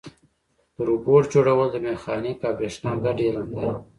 د 0.75 0.77
روبوټ 0.87 1.23
جوړول 1.33 1.67
د 1.71 1.75
میخانیک 1.85 2.39
او 2.47 2.53
برېښنا 2.57 2.91
ګډ 3.03 3.17
علم 3.27 3.47
دی. 3.57 3.67